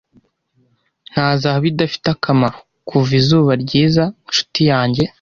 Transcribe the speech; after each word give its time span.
Nta 1.11 1.25
zahabu 1.41 1.65
idafite 1.71 2.07
akamaro 2.15 2.57
kuva 2.89 3.11
izuba 3.19 3.51
ryiza, 3.63 4.03
nshuti 4.29 4.61
yanjye, 4.71 5.03